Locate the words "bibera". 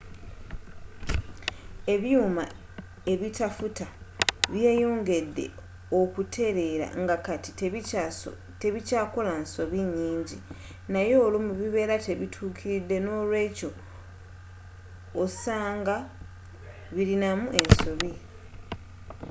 11.59-11.95